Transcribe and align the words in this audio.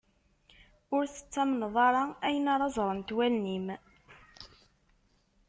Ur 0.95 1.03
tettamneḍ 1.07 1.75
ara 1.87 2.03
ayen 2.27 2.45
ara 2.53 2.67
ẓrent 2.75 3.15
wallen-im. 3.15 3.67